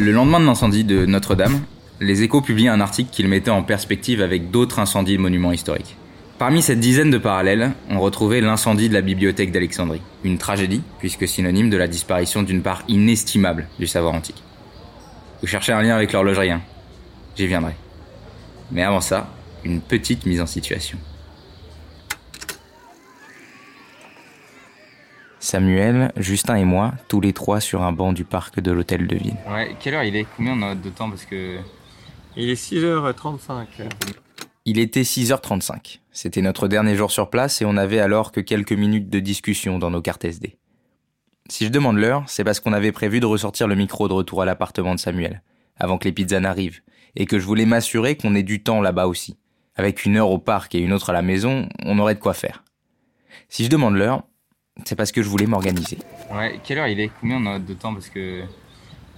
Le 0.00 0.12
lendemain 0.12 0.40
de 0.40 0.46
l'incendie 0.46 0.82
de 0.82 1.04
Notre-Dame, 1.04 1.60
les 2.00 2.22
échos 2.22 2.40
publient 2.40 2.68
un 2.68 2.80
article 2.80 3.10
qu'ils 3.10 3.28
mettaient 3.28 3.50
en 3.50 3.62
perspective 3.62 4.22
avec 4.22 4.50
d'autres 4.50 4.78
incendies 4.78 5.18
de 5.18 5.20
monuments 5.20 5.52
historiques. 5.52 5.94
Parmi 6.38 6.62
cette 6.62 6.80
dizaine 6.80 7.10
de 7.10 7.18
parallèles, 7.18 7.72
on 7.90 8.00
retrouvait 8.00 8.40
l'incendie 8.40 8.88
de 8.88 8.94
la 8.94 9.02
bibliothèque 9.02 9.52
d'Alexandrie. 9.52 10.00
Une 10.24 10.38
tragédie, 10.38 10.80
puisque 11.00 11.28
synonyme 11.28 11.68
de 11.68 11.76
la 11.76 11.86
disparition 11.86 12.42
d'une 12.42 12.62
part 12.62 12.82
inestimable 12.88 13.68
du 13.78 13.86
savoir 13.86 14.14
antique. 14.14 14.42
Vous 15.42 15.46
cherchez 15.46 15.72
un 15.72 15.82
lien 15.82 15.96
avec 15.96 16.14
l'horlogerie, 16.14 16.50
hein? 16.50 16.62
J'y 17.36 17.46
viendrai. 17.46 17.74
Mais 18.72 18.82
avant 18.82 19.02
ça, 19.02 19.28
une 19.64 19.82
petite 19.82 20.24
mise 20.24 20.40
en 20.40 20.46
situation. 20.46 20.96
Samuel, 25.50 26.12
Justin 26.16 26.54
et 26.54 26.64
moi, 26.64 26.92
tous 27.08 27.20
les 27.20 27.32
trois 27.32 27.58
sur 27.58 27.82
un 27.82 27.90
banc 27.90 28.12
du 28.12 28.22
parc 28.22 28.60
de 28.60 28.70
l'hôtel 28.70 29.08
de 29.08 29.16
ville. 29.16 29.34
Ouais, 29.50 29.74
quelle 29.80 29.94
heure 29.94 30.04
il 30.04 30.14
est? 30.14 30.24
Combien 30.36 30.52
on 30.52 30.62
a 30.62 30.76
de 30.76 30.90
temps? 30.90 31.10
Parce 31.10 31.24
que. 31.24 31.58
Il 32.36 32.50
est 32.50 32.54
6h35. 32.54 33.66
Il 34.64 34.78
était 34.78 35.02
6h35. 35.02 35.98
C'était 36.12 36.40
notre 36.40 36.68
dernier 36.68 36.94
jour 36.94 37.10
sur 37.10 37.30
place 37.30 37.60
et 37.62 37.64
on 37.64 37.76
avait 37.76 37.98
alors 37.98 38.30
que 38.30 38.40
quelques 38.40 38.74
minutes 38.74 39.10
de 39.10 39.18
discussion 39.18 39.80
dans 39.80 39.90
nos 39.90 40.00
cartes 40.00 40.24
SD. 40.24 40.56
Si 41.48 41.66
je 41.66 41.70
demande 41.72 41.96
l'heure, 41.96 42.22
c'est 42.28 42.44
parce 42.44 42.60
qu'on 42.60 42.72
avait 42.72 42.92
prévu 42.92 43.18
de 43.18 43.26
ressortir 43.26 43.66
le 43.66 43.74
micro 43.74 44.06
de 44.06 44.12
retour 44.12 44.42
à 44.42 44.44
l'appartement 44.44 44.94
de 44.94 45.00
Samuel, 45.00 45.42
avant 45.76 45.98
que 45.98 46.04
les 46.04 46.12
pizzas 46.12 46.38
n'arrivent, 46.38 46.80
et 47.16 47.26
que 47.26 47.40
je 47.40 47.44
voulais 47.44 47.66
m'assurer 47.66 48.16
qu'on 48.16 48.36
ait 48.36 48.44
du 48.44 48.62
temps 48.62 48.80
là-bas 48.80 49.08
aussi. 49.08 49.36
Avec 49.74 50.04
une 50.04 50.16
heure 50.16 50.30
au 50.30 50.38
parc 50.38 50.76
et 50.76 50.78
une 50.78 50.92
autre 50.92 51.10
à 51.10 51.12
la 51.12 51.22
maison, 51.22 51.68
on 51.84 51.98
aurait 51.98 52.14
de 52.14 52.20
quoi 52.20 52.34
faire. 52.34 52.62
Si 53.48 53.64
je 53.64 53.68
demande 53.68 53.96
l'heure, 53.96 54.22
c'est 54.84 54.96
parce 54.96 55.12
que 55.12 55.22
je 55.22 55.28
voulais 55.28 55.46
m'organiser. 55.46 55.98
Ouais, 56.32 56.60
quelle 56.64 56.78
heure 56.78 56.88
il 56.88 57.00
est? 57.00 57.10
Combien 57.20 57.36
on 57.36 57.46
a 57.46 57.58
de 57.58 57.74
temps? 57.74 57.92
Parce 57.92 58.08
que. 58.08 58.42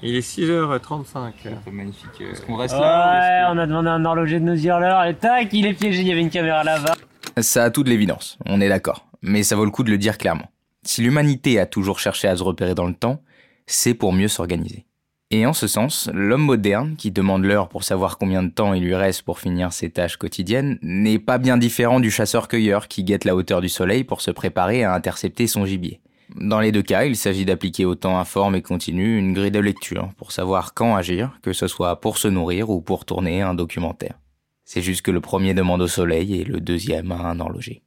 Il 0.04 0.16
est 0.16 0.20
6h35. 0.20 1.32
C'est 1.64 1.70
magnifique. 1.70 2.20
Est-ce 2.20 2.42
qu'on 2.42 2.56
reste 2.56 2.74
là 2.74 3.50
Ouais, 3.50 3.54
on 3.54 3.58
a 3.58 3.66
demandé 3.66 3.88
à 3.88 3.92
un 3.92 4.04
horloger 4.04 4.40
de 4.40 4.44
nous 4.44 4.56
dire 4.56 4.80
l'heure 4.80 5.04
et 5.04 5.14
tac, 5.14 5.48
il 5.52 5.64
est 5.64 5.74
piégé, 5.74 6.00
il 6.00 6.08
y 6.08 6.12
avait 6.12 6.20
une 6.20 6.30
caméra 6.30 6.64
là-bas. 6.64 6.94
Ça 7.40 7.64
a 7.64 7.70
toute 7.70 7.86
l'évidence, 7.86 8.36
on 8.46 8.60
est 8.60 8.68
d'accord. 8.68 9.06
Mais 9.22 9.44
ça 9.44 9.54
vaut 9.54 9.64
le 9.64 9.70
coup 9.70 9.84
de 9.84 9.90
le 9.90 9.98
dire 9.98 10.18
clairement. 10.18 10.50
Si 10.82 11.02
l'humanité 11.02 11.60
a 11.60 11.66
toujours 11.66 12.00
cherché 12.00 12.26
à 12.26 12.36
se 12.36 12.42
repérer 12.42 12.74
dans 12.74 12.86
le 12.86 12.94
temps, 12.94 13.22
c'est 13.66 13.94
pour 13.94 14.12
mieux 14.12 14.26
s'organiser. 14.26 14.86
Et 15.34 15.46
en 15.46 15.54
ce 15.54 15.66
sens, 15.66 16.10
l'homme 16.12 16.42
moderne, 16.42 16.94
qui 16.94 17.10
demande 17.10 17.44
l'heure 17.44 17.70
pour 17.70 17.84
savoir 17.84 18.18
combien 18.18 18.42
de 18.42 18.50
temps 18.50 18.74
il 18.74 18.84
lui 18.84 18.94
reste 18.94 19.22
pour 19.22 19.40
finir 19.40 19.72
ses 19.72 19.88
tâches 19.88 20.18
quotidiennes, 20.18 20.78
n'est 20.82 21.18
pas 21.18 21.38
bien 21.38 21.56
différent 21.56 22.00
du 22.00 22.10
chasseur-cueilleur 22.10 22.86
qui 22.86 23.02
guette 23.02 23.24
la 23.24 23.34
hauteur 23.34 23.62
du 23.62 23.70
soleil 23.70 24.04
pour 24.04 24.20
se 24.20 24.30
préparer 24.30 24.84
à 24.84 24.92
intercepter 24.92 25.46
son 25.46 25.64
gibier. 25.64 26.02
Dans 26.36 26.60
les 26.60 26.70
deux 26.70 26.82
cas, 26.82 27.06
il 27.06 27.16
s'agit 27.16 27.46
d'appliquer 27.46 27.86
au 27.86 27.94
temps 27.94 28.18
informe 28.18 28.56
et 28.56 28.62
continu 28.62 29.18
une 29.18 29.32
grille 29.32 29.50
de 29.50 29.58
lecture 29.58 30.10
pour 30.18 30.32
savoir 30.32 30.74
quand 30.74 30.96
agir, 30.96 31.38
que 31.40 31.54
ce 31.54 31.66
soit 31.66 31.98
pour 31.98 32.18
se 32.18 32.28
nourrir 32.28 32.68
ou 32.68 32.82
pour 32.82 33.06
tourner 33.06 33.40
un 33.40 33.54
documentaire. 33.54 34.18
C'est 34.66 34.82
juste 34.82 35.00
que 35.00 35.10
le 35.10 35.22
premier 35.22 35.54
demande 35.54 35.80
au 35.80 35.88
soleil 35.88 36.38
et 36.42 36.44
le 36.44 36.60
deuxième 36.60 37.10
à 37.10 37.16
un 37.16 37.40
horloger. 37.40 37.82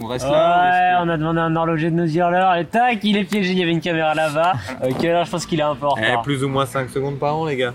On 0.00 0.06
reste 0.06 0.26
là 0.26 1.00
Ouais, 1.00 1.04
on 1.04 1.08
a 1.08 1.16
demandé 1.16 1.40
à 1.40 1.44
un 1.44 1.56
horloger 1.56 1.90
de 1.90 1.96
nous 1.96 2.06
dire 2.06 2.30
l'heure 2.30 2.54
et 2.54 2.64
tac, 2.64 2.98
il 3.02 3.16
est 3.16 3.24
piégé, 3.24 3.52
il 3.52 3.58
y 3.58 3.62
avait 3.62 3.72
une 3.72 3.80
caméra 3.80 4.14
là-bas. 4.14 4.54
ok, 4.84 5.02
là 5.02 5.24
je 5.24 5.30
pense 5.30 5.46
qu'il 5.46 5.60
est 5.60 5.64
un 5.64 5.74
peu 5.74 5.86
en 5.86 5.96
eh, 5.96 6.22
plus 6.22 6.42
ou 6.42 6.48
moins 6.48 6.66
5 6.66 6.88
secondes 6.90 7.18
par 7.18 7.36
an, 7.36 7.46
les 7.46 7.56
gars. 7.56 7.74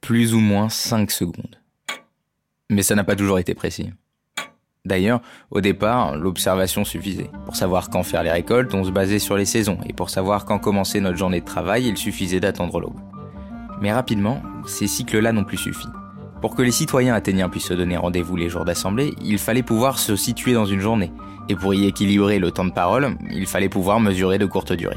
Plus 0.00 0.34
ou 0.34 0.40
moins 0.40 0.68
5 0.68 1.10
secondes. 1.10 1.56
Mais 2.68 2.82
ça 2.82 2.94
n'a 2.94 3.04
pas 3.04 3.16
toujours 3.16 3.38
été 3.38 3.54
précis. 3.54 3.90
D'ailleurs, 4.84 5.20
au 5.50 5.60
départ, 5.60 6.16
l'observation 6.16 6.84
suffisait. 6.84 7.30
Pour 7.44 7.56
savoir 7.56 7.90
quand 7.90 8.02
faire 8.02 8.22
les 8.22 8.30
récoltes, 8.30 8.72
on 8.74 8.84
se 8.84 8.90
basait 8.90 9.18
sur 9.18 9.36
les 9.36 9.44
saisons, 9.44 9.78
et 9.86 9.92
pour 9.92 10.08
savoir 10.08 10.46
quand 10.46 10.58
commencer 10.58 11.00
notre 11.00 11.18
journée 11.18 11.40
de 11.40 11.44
travail, 11.44 11.86
il 11.86 11.96
suffisait 11.96 12.40
d'attendre 12.40 12.80
l'aube. 12.80 12.98
Mais 13.80 13.92
rapidement, 13.92 14.42
ces 14.66 14.86
cycles-là 14.86 15.32
n'ont 15.32 15.44
plus 15.44 15.58
suffi. 15.58 15.86
Pour 16.40 16.54
que 16.54 16.62
les 16.62 16.70
citoyens 16.70 17.14
athéniens 17.14 17.50
puissent 17.50 17.66
se 17.66 17.74
donner 17.74 17.98
rendez-vous 17.98 18.34
les 18.34 18.48
jours 18.48 18.64
d'assemblée, 18.64 19.14
il 19.22 19.38
fallait 19.38 19.62
pouvoir 19.62 19.98
se 19.98 20.16
situer 20.16 20.54
dans 20.54 20.64
une 20.64 20.80
journée. 20.80 21.12
Et 21.50 21.54
pour 21.54 21.74
y 21.74 21.86
équilibrer 21.86 22.38
le 22.38 22.50
temps 22.50 22.64
de 22.64 22.72
parole, 22.72 23.16
il 23.30 23.46
fallait 23.46 23.68
pouvoir 23.68 24.00
mesurer 24.00 24.38
de 24.38 24.46
courte 24.46 24.72
durée. 24.72 24.96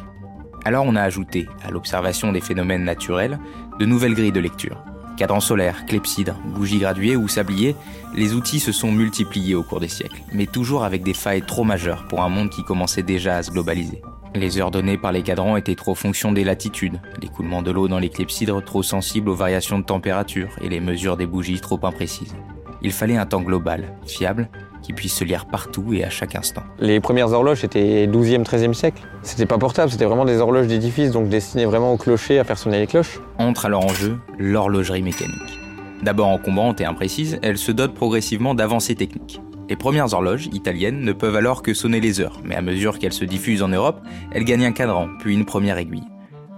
Alors 0.63 0.85
on 0.87 0.95
a 0.95 1.01
ajouté, 1.01 1.49
à 1.65 1.71
l'observation 1.71 2.31
des 2.31 2.39
phénomènes 2.39 2.85
naturels, 2.85 3.39
de 3.77 3.85
nouvelles 3.85 4.13
grilles 4.13 4.31
de 4.31 4.39
lecture. 4.39 4.81
Cadran 5.17 5.41
solaire, 5.41 5.85
clepsydre, 5.85 6.35
bougies 6.55 6.79
graduées 6.79 7.17
ou 7.17 7.27
sabliers, 7.27 7.75
les 8.15 8.33
outils 8.33 8.61
se 8.61 8.71
sont 8.71 8.91
multipliés 8.91 9.53
au 9.53 9.63
cours 9.63 9.81
des 9.81 9.89
siècles, 9.89 10.23
mais 10.31 10.45
toujours 10.45 10.85
avec 10.85 11.03
des 11.03 11.13
failles 11.13 11.43
trop 11.43 11.65
majeures 11.65 12.05
pour 12.07 12.23
un 12.23 12.29
monde 12.29 12.49
qui 12.49 12.63
commençait 12.63 13.03
déjà 13.03 13.35
à 13.35 13.43
se 13.43 13.51
globaliser. 13.51 14.01
Les 14.35 14.57
heures 14.57 14.71
données 14.71 14.97
par 14.97 15.11
les 15.11 15.21
cadrans 15.21 15.57
étaient 15.57 15.75
trop 15.75 15.93
fonction 15.93 16.31
des 16.31 16.43
latitudes, 16.43 16.99
l'écoulement 17.21 17.61
de 17.61 17.69
l'eau 17.69 17.87
dans 17.87 17.99
les 17.99 18.09
clepsydres 18.09 18.63
trop 18.63 18.81
sensible 18.81 19.29
aux 19.29 19.35
variations 19.35 19.77
de 19.77 19.83
température 19.83 20.49
et 20.59 20.69
les 20.69 20.79
mesures 20.79 21.17
des 21.17 21.27
bougies 21.27 21.61
trop 21.61 21.79
imprécises. 21.83 22.35
Il 22.81 22.91
fallait 22.91 23.15
un 23.15 23.27
temps 23.27 23.41
global, 23.41 23.93
fiable, 24.07 24.49
qui 24.81 24.91
puisse 24.91 25.13
se 25.13 25.23
lire 25.23 25.45
partout 25.45 25.93
et 25.93 26.03
à 26.03 26.09
chaque 26.09 26.35
instant. 26.35 26.63
Les 26.79 26.99
premières 26.99 27.31
horloges 27.31 27.63
étaient 27.63 28.07
12e, 28.07 28.43
13e 28.43 28.73
siècle. 28.73 29.03
C'était 29.21 29.45
pas 29.45 29.59
portable, 29.59 29.91
c'était 29.91 30.05
vraiment 30.05 30.25
des 30.25 30.39
horloges 30.39 30.67
d'édifice, 30.67 31.11
donc 31.11 31.29
destinées 31.29 31.65
vraiment 31.65 31.93
au 31.93 31.97
clocher 31.97 32.39
à 32.39 32.43
faire 32.43 32.57
sonner 32.57 32.79
les 32.79 32.87
cloches. 32.87 33.21
Entre 33.37 33.67
alors 33.67 33.85
en 33.85 33.93
jeu 33.93 34.17
l'horlogerie 34.39 35.03
mécanique. 35.03 35.59
D'abord 36.01 36.27
encombrante 36.27 36.81
et 36.81 36.85
imprécise, 36.85 37.39
elle 37.43 37.57
se 37.57 37.71
dote 37.71 37.93
progressivement 37.93 38.55
d'avancées 38.55 38.95
techniques. 38.95 39.39
Les 39.69 39.75
premières 39.77 40.13
horloges, 40.13 40.47
italiennes, 40.51 41.01
ne 41.01 41.13
peuvent 41.13 41.35
alors 41.35 41.63
que 41.63 41.73
sonner 41.73 42.01
les 42.01 42.19
heures, 42.19 42.39
mais 42.43 42.55
à 42.55 42.61
mesure 42.61 42.99
qu'elles 42.99 43.13
se 43.13 43.25
diffusent 43.25 43.63
en 43.63 43.69
Europe, 43.69 44.01
elles 44.31 44.43
gagnent 44.43 44.65
un 44.65 44.71
cadran, 44.71 45.07
puis 45.19 45.33
une 45.33 45.45
première 45.45 45.77
aiguille. 45.77 46.03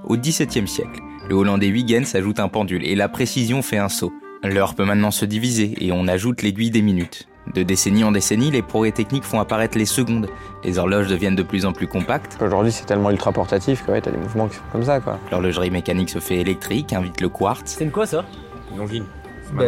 Au 0.05 0.17
XVIIe 0.17 0.67
siècle, 0.67 1.01
le 1.29 1.35
hollandais 1.35 1.67
Huygens 1.67 2.15
ajoute 2.15 2.39
un 2.39 2.47
pendule 2.47 2.85
et 2.85 2.95
la 2.95 3.07
précision 3.07 3.61
fait 3.61 3.77
un 3.77 3.89
saut. 3.89 4.13
L'heure 4.43 4.75
peut 4.75 4.85
maintenant 4.85 5.11
se 5.11 5.25
diviser 5.25 5.73
et 5.79 5.91
on 5.91 6.07
ajoute 6.07 6.41
l'aiguille 6.41 6.71
des 6.71 6.81
minutes. 6.81 7.27
De 7.53 7.61
décennie 7.63 8.03
en 8.03 8.11
décennie, 8.11 8.49
les 8.49 8.63
progrès 8.63 8.91
techniques 8.91 9.23
font 9.23 9.39
apparaître 9.39 9.77
les 9.77 9.85
secondes. 9.85 10.27
Les 10.63 10.79
horloges 10.79 11.07
deviennent 11.07 11.35
de 11.35 11.43
plus 11.43 11.65
en 11.65 11.73
plus 11.73 11.87
compactes. 11.87 12.37
Aujourd'hui, 12.41 12.71
c'est 12.71 12.85
tellement 12.85 13.11
ultra 13.11 13.31
portatif 13.31 13.85
que 13.85 13.91
ouais, 13.91 14.01
t'as 14.01 14.11
des 14.11 14.17
mouvements 14.17 14.47
qui 14.47 14.55
sont 14.55 14.63
comme 14.71 14.83
ça, 14.83 14.99
quoi. 14.99 15.19
L'horlogerie 15.31 15.69
mécanique 15.69 16.09
se 16.09 16.19
fait 16.19 16.37
électrique, 16.37 16.91
invite 16.93 17.21
le 17.21 17.29
quartz. 17.29 17.75
C'est 17.77 17.83
une 17.83 17.91
quoi 17.91 18.07
ça? 18.07 18.25
Une 18.71 18.79
longine. 18.79 19.05
Bah, 19.53 19.63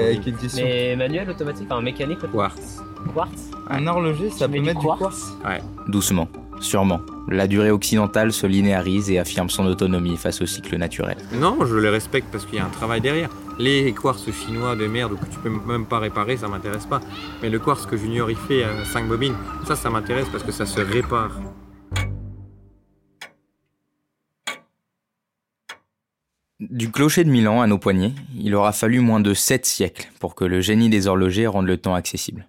Mais 0.55 0.95
manuel, 0.95 1.29
automatique, 1.29 1.67
enfin 1.69 1.81
mécanique 1.81 2.19
Quartz. 2.31 2.81
Quartz 3.07 3.49
Un 3.69 3.87
horloger, 3.87 4.29
ça 4.29 4.47
peut 4.47 4.59
mettre 4.61 4.79
du 4.79 4.85
quartz 4.85 5.33
Ouais. 5.45 5.61
Doucement, 5.87 6.27
sûrement. 6.59 6.99
La 7.29 7.47
durée 7.47 7.71
occidentale 7.71 8.31
se 8.31 8.47
linéarise 8.47 9.09
et 9.11 9.19
affirme 9.19 9.49
son 9.49 9.65
autonomie 9.65 10.17
face 10.17 10.41
au 10.41 10.45
cycle 10.45 10.77
naturel. 10.77 11.17
Non, 11.33 11.57
je 11.65 11.75
les 11.75 11.89
respecte 11.89 12.27
parce 12.31 12.45
qu'il 12.45 12.55
y 12.55 12.61
a 12.61 12.65
un 12.65 12.69
travail 12.69 13.01
derrière. 13.01 13.29
Les 13.59 13.93
quartz 13.93 14.29
chinois 14.31 14.75
de 14.75 14.87
merde 14.87 15.13
que 15.19 15.25
tu 15.25 15.39
peux 15.39 15.49
même 15.49 15.85
pas 15.85 15.99
réparer, 15.99 16.37
ça 16.37 16.47
m'intéresse 16.47 16.85
pas. 16.85 17.01
Mais 17.41 17.49
le 17.49 17.59
quartz 17.59 17.85
que 17.85 17.97
Junior 17.97 18.29
y 18.29 18.35
fait 18.35 18.63
à 18.63 18.85
5 18.85 19.07
bobines, 19.07 19.35
ça, 19.65 19.75
ça 19.75 19.89
m'intéresse 19.89 20.27
parce 20.31 20.43
que 20.43 20.51
ça 20.51 20.65
se 20.65 20.79
répare. 20.79 21.31
Du 26.59 26.91
clocher 26.91 27.23
de 27.23 27.29
Milan 27.29 27.61
à 27.61 27.67
nos 27.67 27.77
poignets, 27.77 28.13
il 28.35 28.55
aura 28.55 28.71
fallu 28.71 28.99
moins 28.99 29.19
de 29.19 29.33
7 29.33 29.65
siècles 29.65 30.09
pour 30.19 30.33
que 30.33 30.43
le 30.43 30.59
génie 30.59 30.89
des 30.89 31.07
horlogers 31.07 31.45
rende 31.47 31.67
le 31.67 31.77
temps 31.77 31.93
accessible. 31.93 32.47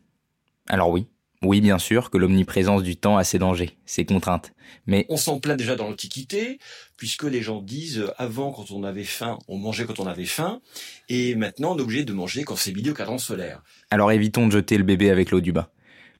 Alors 0.68 0.90
oui, 0.90 1.06
oui 1.42 1.60
bien 1.60 1.78
sûr 1.78 2.10
que 2.10 2.18
l'omniprésence 2.18 2.82
du 2.82 2.96
temps 2.96 3.16
a 3.16 3.24
ses 3.24 3.38
dangers, 3.38 3.78
ses 3.86 4.04
contraintes, 4.04 4.52
mais... 4.86 5.06
On 5.08 5.16
s'en 5.16 5.40
plaint 5.40 5.56
déjà 5.56 5.76
dans 5.76 5.88
l'Antiquité, 5.88 6.58
puisque 6.96 7.24
les 7.24 7.42
gens 7.42 7.62
disent 7.62 8.00
euh, 8.00 8.12
avant 8.18 8.52
quand 8.52 8.70
on 8.70 8.84
avait 8.84 9.04
faim, 9.04 9.38
on 9.48 9.56
mangeait 9.56 9.86
quand 9.86 10.00
on 10.00 10.06
avait 10.06 10.24
faim, 10.24 10.60
et 11.08 11.34
maintenant 11.34 11.74
on 11.74 11.78
est 11.78 11.82
obligé 11.82 12.04
de 12.04 12.12
manger 12.12 12.44
quand 12.44 12.56
c'est 12.56 12.72
midi 12.72 12.90
au 12.90 12.94
cadran 12.94 13.18
solaire. 13.18 13.62
Alors 13.90 14.12
évitons 14.12 14.46
de 14.46 14.52
jeter 14.52 14.76
le 14.76 14.84
bébé 14.84 15.10
avec 15.10 15.30
l'eau 15.30 15.40
du 15.40 15.52
bain. 15.52 15.68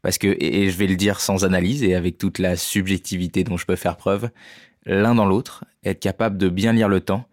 Parce 0.03 0.17
que, 0.17 0.37
et 0.39 0.71
je 0.71 0.77
vais 0.77 0.87
le 0.87 0.97
dire 0.97 1.21
sans 1.21 1.45
analyse 1.45 1.83
et 1.83 1.95
avec 1.95 2.19
toute 2.19 2.39
la 2.39 2.57
subjectivité 2.57 3.43
dont 3.43 3.57
je 3.57 3.67
peux 3.67 3.77
faire 3.77 3.97
preuve, 3.97 4.31
l'un 4.87 5.15
dans 5.15 5.27
l'autre, 5.27 5.65
être 5.85 6.01
capable 6.01 6.39
de 6.39 6.49
bien 6.49 6.73
lire 6.73 6.89
le 6.89 7.01
temps, 7.01 7.27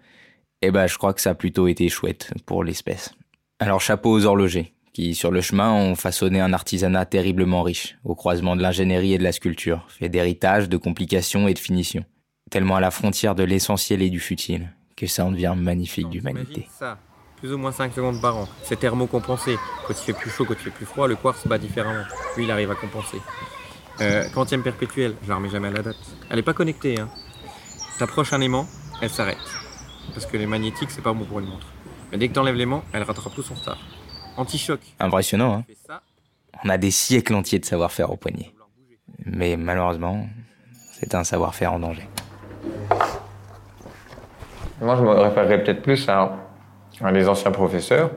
eh 0.62 0.72
ben, 0.72 0.88
je 0.88 0.98
crois 0.98 1.14
que 1.14 1.22
ça 1.22 1.32
a 1.32 1.36
plutôt 1.36 1.68
été 1.68 1.90
chouette 1.90 2.34
pour 2.46 2.64
l'espèce. 2.64 3.14
Alors 3.60 3.82
chapeau 3.82 4.12
aux 4.12 4.26
horlogers, 4.26 4.74
qui 4.96 5.14
sur 5.14 5.30
le 5.30 5.42
chemin 5.42 5.74
ont 5.74 5.96
façonné 5.96 6.40
un 6.40 6.54
artisanat 6.54 7.06
terriblement 7.06 7.64
riche, 7.64 7.98
au 8.06 8.16
croisement 8.16 8.56
de 8.56 8.62
l'ingénierie 8.62 9.14
et 9.14 9.18
de 9.18 9.24
la 9.24 9.34
sculpture, 9.34 9.86
fait 9.90 10.08
d'héritage, 10.08 10.70
de 10.70 10.78
complications 10.78 11.50
et 11.50 11.54
de 11.54 11.60
finition. 11.60 12.06
Tellement 12.50 12.78
à 12.78 12.80
la 12.80 12.92
frontière 12.92 13.36
de 13.36 13.44
l'essentiel 13.44 14.02
et 14.02 14.10
du 14.10 14.22
futile, 14.22 14.74
que 14.96 15.06
ça 15.06 15.26
en 15.26 15.32
devient 15.32 15.54
magnifique 15.58 16.10
d'humanité. 16.10 16.70
ça, 16.80 16.98
plus 17.36 17.52
ou 17.52 17.58
moins 17.58 17.74
5 17.74 17.94
secondes 17.94 18.22
par 18.22 18.38
an. 18.38 18.48
C'est 18.64 18.80
thermocompensé. 18.80 19.58
Quand 19.86 19.94
il 19.94 20.06
fait 20.06 20.14
plus 20.14 20.30
chaud, 20.30 20.46
quand 20.46 20.54
il 20.54 20.64
fait 20.64 20.70
plus 20.70 20.86
froid, 20.86 21.10
le 21.10 21.18
quartz 21.18 21.46
bat 21.46 21.58
différemment. 21.58 22.06
Lui, 22.38 22.46
il 22.46 22.52
arrive 22.52 22.72
à 22.72 22.76
compenser. 22.76 23.18
Euh, 24.00 24.24
quantième 24.34 24.64
perpétuelle, 24.64 25.16
je 25.24 25.28
la 25.30 25.36
remets 25.36 25.50
jamais 25.50 25.68
à 25.68 25.72
la 25.72 25.82
date. 25.82 25.98
Elle 26.30 26.38
n'est 26.38 26.42
pas 26.42 26.54
connectée. 26.54 27.00
Hein. 27.00 27.10
T'approches 28.00 28.32
un 28.32 28.42
aimant, 28.42 28.66
elle 29.02 29.10
s'arrête 29.10 29.38
parce 30.14 30.26
que 30.26 30.38
les 30.38 30.46
magnétiques, 30.46 30.92
c'est 30.92 31.02
pas 31.02 31.14
bon 31.14 31.26
pour 31.26 31.40
une 31.40 31.48
montre. 31.48 31.68
Mais 32.12 32.18
dès 32.18 32.28
que 32.30 32.34
t'enlèves 32.34 32.56
l'aimant, 32.56 32.84
elle 32.94 33.04
rattrape 33.04 33.34
tout 33.34 33.42
son 33.42 33.56
retard. 33.56 33.78
Anti-choc. 34.38 34.80
Impressionnant, 35.00 35.64
hein 35.90 36.00
On 36.64 36.70
a 36.70 36.78
des 36.78 36.92
siècles 36.92 37.36
entiers 37.36 37.60
de 37.60 37.66
savoir-faire 37.66 38.12
au 38.12 38.18
poignet. 38.18 38.52
Mais 39.26 39.56
malheureusement, 39.58 40.26
c'est 40.92 41.16
un 41.16 41.24
savoir-faire 41.24 41.74
en 41.74 41.80
danger. 41.80 42.08
Moi, 44.82 44.96
je 44.98 45.04
me 45.04 45.10
référerais 45.10 45.64
peut-être 45.64 45.82
plus 45.82 46.08
à, 46.10 46.36
à 47.02 47.12
des 47.12 47.28
anciens 47.30 47.52
professeurs, 47.52 48.12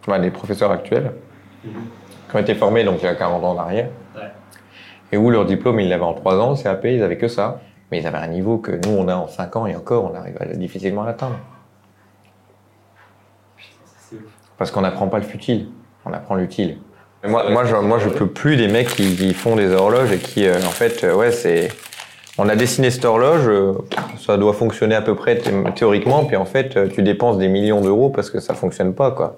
enfin, 0.00 0.20
des 0.20 0.30
professeurs 0.30 0.70
actuels, 0.70 1.12
qui 1.62 2.36
ont 2.36 2.38
été 2.38 2.54
formés 2.54 2.84
donc 2.84 3.00
il 3.02 3.04
y 3.04 3.08
a 3.08 3.14
40 3.14 3.44
ans 3.44 3.52
en 3.52 3.58
arrière, 3.58 3.90
et 5.10 5.16
où 5.16 5.30
leur 5.30 5.46
diplôme, 5.46 5.80
ils 5.80 5.88
l'avaient 5.88 6.02
en 6.02 6.14
3 6.14 6.38
ans, 6.40 6.54
CAP, 6.54 6.84
ils 6.86 7.02
avaient 7.02 7.18
que 7.18 7.28
ça. 7.28 7.60
Mais 7.90 8.00
ils 8.00 8.06
avaient 8.06 8.18
un 8.18 8.28
niveau 8.28 8.58
que 8.58 8.72
nous, 8.72 8.96
on 8.96 9.06
a 9.08 9.14
en 9.14 9.28
5 9.28 9.56
ans, 9.56 9.66
et 9.66 9.76
encore, 9.76 10.10
on 10.10 10.14
arrive 10.14 10.36
à 10.40 10.46
difficilement 10.46 11.02
à 11.02 11.06
l'atteindre. 11.06 11.36
Parce 14.58 14.70
qu'on 14.70 14.82
n'apprend 14.82 15.08
pas 15.08 15.18
le 15.18 15.24
futile, 15.24 15.66
on 16.06 16.12
apprend 16.12 16.34
l'utile. 16.36 16.78
Moi, 17.26 17.50
moi, 17.50 17.64
je, 17.64 17.74
moi, 17.76 17.98
je 17.98 18.08
peux 18.08 18.26
plus 18.26 18.56
des 18.56 18.68
mecs 18.68 18.88
qui, 18.88 19.16
qui 19.16 19.32
font 19.34 19.56
des 19.56 19.72
horloges 19.72 20.12
et 20.12 20.18
qui, 20.18 20.46
euh, 20.46 20.56
en 20.58 20.70
fait, 20.70 21.04
euh, 21.04 21.14
ouais, 21.14 21.30
c'est. 21.32 21.68
On 22.36 22.48
a 22.48 22.56
dessiné 22.56 22.90
cette 22.90 23.04
horloge, 23.04 23.46
euh, 23.46 23.72
ça 24.18 24.36
doit 24.36 24.52
fonctionner 24.54 24.96
à 24.96 25.00
peu 25.02 25.14
près 25.14 25.36
thé- 25.36 25.52
théoriquement, 25.76 26.24
puis 26.24 26.36
en 26.36 26.44
fait, 26.44 26.90
tu 26.92 27.02
dépenses 27.02 27.38
des 27.38 27.46
millions 27.48 27.80
d'euros 27.80 28.10
parce 28.10 28.28
que 28.28 28.40
ça 28.40 28.54
fonctionne 28.54 28.92
pas, 28.92 29.12
quoi. 29.12 29.36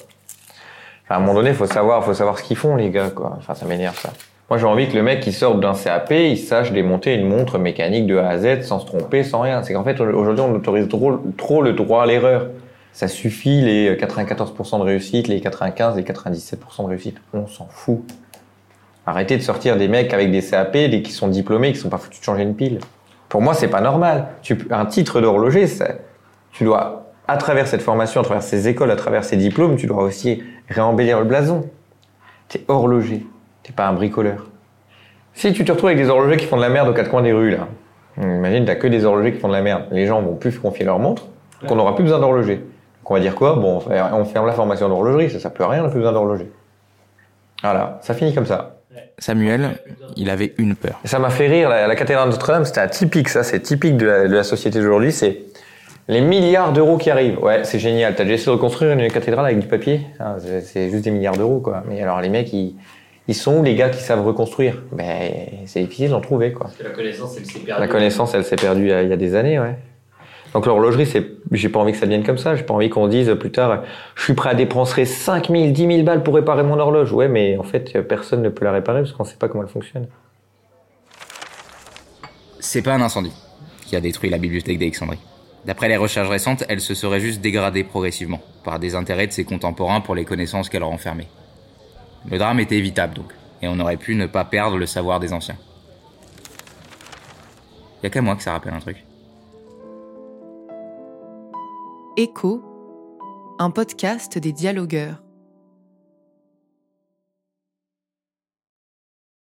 Enfin, 1.04 1.14
à 1.14 1.19
un 1.19 1.20
moment 1.20 1.34
donné, 1.34 1.52
faut 1.52 1.66
savoir, 1.66 2.02
faut 2.04 2.14
savoir 2.14 2.38
ce 2.38 2.42
qu'ils 2.42 2.56
font, 2.56 2.74
les 2.74 2.88
gars, 2.90 3.10
quoi. 3.10 3.34
Enfin, 3.36 3.54
ça 3.54 3.66
m'énerve, 3.66 3.98
ça. 4.00 4.10
Moi, 4.48 4.58
j'ai 4.58 4.64
envie 4.64 4.88
que 4.88 4.94
le 4.96 5.02
mec 5.02 5.20
qui 5.20 5.32
sorte 5.32 5.60
d'un 5.60 5.74
CAP, 5.74 6.10
il 6.12 6.38
sache 6.38 6.72
démonter 6.72 7.14
une 7.14 7.28
montre 7.28 7.58
mécanique 7.58 8.06
de 8.06 8.16
A 8.16 8.28
à 8.28 8.38
Z 8.38 8.62
sans 8.62 8.78
se 8.80 8.86
tromper, 8.86 9.22
sans 9.24 9.40
rien. 9.40 9.62
C'est 9.62 9.74
qu'en 9.74 9.84
fait, 9.84 10.00
aujourd'hui, 10.00 10.42
on 10.48 10.54
autorise 10.54 10.88
trop, 10.88 11.20
trop 11.36 11.62
le 11.62 11.74
droit 11.74 12.02
à 12.02 12.06
l'erreur. 12.06 12.46
Ça 12.96 13.08
suffit 13.08 13.60
les 13.60 13.94
94% 13.94 14.78
de 14.78 14.82
réussite, 14.82 15.28
les 15.28 15.43
95, 15.43 15.96
les 15.96 16.02
97% 16.02 16.84
de 16.84 16.88
réussite. 16.88 17.19
On 17.34 17.46
s'en 17.46 17.66
fout. 17.66 18.00
Arrêtez 19.04 19.37
de 19.37 19.43
sortir 19.43 19.76
des 19.76 19.87
mecs 19.87 20.14
avec 20.14 20.31
des 20.31 20.40
CAP, 20.40 20.72
des 20.72 21.02
qui 21.02 21.12
sont 21.12 21.28
diplômés, 21.28 21.75
qui 21.75 21.78
sont 21.78 21.90
pas 21.90 21.98
foutus 21.98 22.20
de 22.20 22.25
changer 22.25 22.43
une 22.43 22.56
pile. 22.56 22.78
Pour 23.28 23.43
moi, 23.43 23.52
c'est 23.52 23.69
pas 23.69 23.82
normal. 23.82 24.28
Tu, 24.40 24.66
un 24.70 24.87
titre 24.87 25.20
d'horloger, 25.20 25.66
tu 26.52 26.64
dois, 26.64 27.12
à 27.28 27.37
travers 27.37 27.66
cette 27.66 27.82
formation, 27.82 28.22
à 28.22 28.25
travers 28.25 28.43
ces 28.43 28.66
écoles, 28.66 28.90
à 28.90 28.96
travers 28.96 29.25
ces 29.25 29.37
diplômes, 29.37 29.76
tu 29.76 29.87
dois 29.87 30.02
aussi 30.02 30.43
réembellir 30.70 31.19
le 31.19 31.26
blason. 31.26 31.69
T'es 32.48 32.64
horloger. 32.66 33.26
T'es 33.62 33.75
pas 33.75 33.88
un 33.88 33.93
bricoleur. 33.93 34.46
Si 35.34 35.52
tu 35.52 35.66
te 35.66 35.72
retrouves 35.72 35.90
avec 35.90 36.02
des 36.02 36.08
horlogers 36.08 36.38
qui 36.38 36.46
font 36.46 36.56
de 36.56 36.62
la 36.62 36.70
merde 36.70 36.88
aux 36.88 36.94
quatre 36.94 37.10
coins 37.10 37.20
des 37.20 37.34
rues, 37.34 37.50
là, 37.50 37.69
imagine, 38.16 38.64
t'as 38.64 38.76
que 38.76 38.87
des 38.87 39.04
horlogers 39.04 39.34
qui 39.34 39.40
font 39.40 39.48
de 39.48 39.52
la 39.52 39.60
merde. 39.60 39.84
Les 39.90 40.06
gens 40.06 40.22
vont 40.22 40.34
plus 40.34 40.58
confier 40.58 40.87
leur 40.87 40.98
montre, 40.98 41.26
qu'on 41.69 41.76
n'aura 41.76 41.94
plus 41.94 42.04
besoin 42.04 42.20
d'horloger. 42.20 42.64
On 43.08 43.14
va 43.14 43.20
dire 43.20 43.35
quoi? 43.35 43.55
Bon, 43.55 43.81
on 44.12 44.25
ferme 44.25 44.47
la 44.47 44.53
formation 44.53 44.88
d'horlogerie, 44.88 45.31
ça, 45.31 45.38
ça 45.38 45.50
peut 45.50 45.64
rien, 45.64 45.81
on 45.81 45.85
n'a 45.85 45.88
plus 45.91 45.99
besoin 46.00 46.12
d'horloger. 46.12 46.50
Voilà, 47.62 47.99
ça 48.03 48.14
finit 48.14 48.35
comme 48.35 48.47
ça. 48.47 48.73
Samuel, 49.19 49.79
il 50.17 50.29
avait 50.31 50.55
une 50.58 50.75
peur. 50.75 51.00
Ça 51.05 51.19
m'a 51.19 51.31
fait 51.31 51.47
rire, 51.47 51.69
la, 51.69 51.87
la 51.87 51.97
cathédrale 51.97 52.29
de 52.29 52.32
Notre-Dame, 52.35 52.64
c'était 52.64 52.81
atypique, 52.81 53.29
ça, 53.29 53.43
c'est 53.44 53.61
typique 53.61 53.97
de 53.97 54.06
la, 54.06 54.29
de 54.29 54.35
la 54.35 54.43
société 54.44 54.79
d'aujourd'hui, 54.81 55.12
c'est 55.12 55.41
les 56.08 56.20
milliards 56.20 56.73
d'euros 56.73 56.97
qui 56.99 57.11
arrivent. 57.11 57.43
Ouais, 57.43 57.64
c'est 57.64 57.79
génial. 57.79 58.14
T'as 58.14 58.25
déjà 58.25 58.35
essayé 58.35 58.47
de 58.49 58.53
reconstruire 58.53 58.93
une 58.93 59.11
cathédrale 59.11 59.47
avec 59.47 59.58
du 59.58 59.67
papier? 59.67 60.03
Ah, 60.20 60.37
c'est- 60.41 60.91
juste 60.91 61.05
des 61.05 61.11
milliards 61.11 61.37
d'euros, 61.37 61.61
quoi. 61.61 61.82
Mais 61.88 62.00
alors, 62.03 62.20
les 62.20 62.29
mecs, 62.29 62.53
ils, 62.53 62.75
ils 63.29 63.35
sont 63.35 63.56
où 63.58 63.62
les 63.62 63.75
gars 63.75 63.88
qui 63.88 64.00
savent 64.03 64.25
reconstruire 64.25 64.82
Ben, 64.93 65.31
c'est 65.67 65.81
difficile 65.81 66.11
d'en 66.11 66.20
trouver, 66.20 66.53
quoi. 66.53 66.70
La 66.82 66.91
connaissance, 66.91 67.37
elle 67.38 67.47
s'est 67.47 67.58
perdue. 67.61 67.81
La 67.81 67.88
connaissance, 67.88 68.35
elle 68.35 68.44
s'est 68.44 68.56
perdue 68.56 68.82
il 68.82 68.88
y 68.88 68.93
a- 68.93 69.03
il 69.03 69.08
y 69.08 69.12
a 69.12 69.17
des 69.17 69.35
années, 69.35 69.58
ouais. 69.58 69.76
Donc 70.54 70.66
l'horlogerie, 70.66 71.06
c'est, 71.06 71.26
j'ai 71.52 71.69
pas 71.69 71.81
envie 71.81 71.93
que 71.93 71.98
ça 71.98 72.06
devienne 72.06 72.25
comme 72.25 72.38
ça. 72.38 72.56
J'ai 72.56 72.62
pas 72.62 72.75
envie 72.75 72.88
qu'on 72.88 73.08
dise 73.08 73.34
plus 73.38 73.50
tard, 73.50 73.82
je 74.14 74.22
suis 74.22 74.34
prêt 74.34 74.50
à 74.50 74.54
dépenser 74.54 75.04
5 75.04 75.48
000, 75.50 75.69
10 75.69 75.87
000 75.87 76.02
balles 76.02 76.22
pour 76.22 76.34
réparer 76.34 76.62
mon 76.62 76.78
horloge. 76.78 77.12
Ouais, 77.12 77.28
mais 77.28 77.56
en 77.58 77.62
fait, 77.62 78.00
personne 78.02 78.43
ne 78.43 78.48
peut 78.48 78.64
la 78.64 78.72
réparer 78.72 79.00
parce 79.00 79.12
qu'on 79.12 79.25
sait 79.25 79.37
pas 79.37 79.48
comment 79.48 79.64
elle 79.64 79.70
fonctionne. 79.70 80.06
C'est 82.60 82.82
pas 82.82 82.94
un 82.94 83.00
incendie 83.00 83.32
qui 83.87 83.96
a 83.96 84.00
détruit 84.00 84.31
la 84.31 84.38
bibliothèque 84.38 84.78
d'Alexandrie. 84.78 85.20
D'après 85.64 85.88
les 85.88 85.96
recherches 85.96 86.28
récentes, 86.28 86.64
elle 86.69 86.81
se 86.81 86.94
serait 86.94 87.20
juste 87.20 87.40
dégradée 87.40 87.84
progressivement 87.84 88.40
par 88.64 88.78
des 88.78 88.94
intérêts 88.94 89.26
de 89.26 89.32
ses 89.32 89.44
contemporains 89.44 90.00
pour 90.00 90.14
les 90.14 90.25
connaissances 90.25 90.69
qu'elle 90.69 90.84
renfermait. 90.84 91.28
Le 92.31 92.38
drame 92.38 92.60
était 92.60 92.76
évitable 92.76 93.14
donc, 93.14 93.32
et 93.62 93.69
on 93.69 93.78
aurait 93.78 93.96
pu 93.96 94.14
ne 94.14 94.26
pas 94.26 94.44
perdre 94.44 94.78
le 94.78 94.87
savoir 94.87 95.20
des 95.20 95.32
anciens. 95.32 95.56
Y 98.02 98.06
a 98.06 98.10
qu'à 98.10 98.22
moi 98.22 98.37
que 98.37 98.43
ça 98.43 98.52
rappelle 98.52 98.75
un 98.75 98.81
truc. 98.81 99.04
Écho, 102.18 102.64
un 103.58 103.70
podcast 103.70 104.38
des 104.38 104.54
dialogueurs. 104.54 105.25